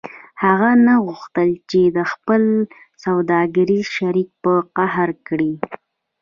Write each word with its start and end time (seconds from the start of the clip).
هغه 0.43 0.71
نه 0.85 0.93
غوښتل 1.05 1.49
چې 1.69 1.79
خپل 2.13 2.41
سوداګریز 3.03 3.85
شریک 3.97 4.29
په 4.43 4.53
قهر 4.75 5.09
کړي 5.27 5.51